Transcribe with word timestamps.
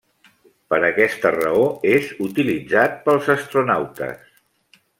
Per 0.73 0.77
aquesta 0.87 1.31
raó 1.35 1.67
és 1.91 2.09
utilitzat 2.29 2.97
pels 3.05 3.29
astronautes. 3.35 4.27